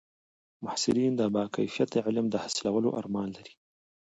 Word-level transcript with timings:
محصلین 0.65 1.13
د 1.17 1.21
با 1.33 1.43
کیفیته 1.55 1.99
علم 2.07 2.25
حاصلولو 2.43 2.89
ارمان 2.99 3.29
لري. 3.37 3.53